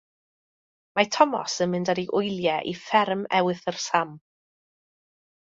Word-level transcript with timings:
Mae 0.99 1.09
Tomos 1.15 1.57
yn 1.65 1.69
mynd 1.73 1.91
ar 1.93 2.01
ei 2.05 2.07
wyliau 2.21 2.65
i 2.73 2.73
fferm 2.81 3.23
Ewythr 3.43 3.79
Sam. 3.85 4.17